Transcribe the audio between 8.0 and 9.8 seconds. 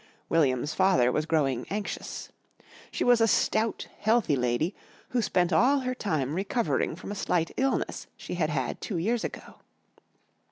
she had had two years ago.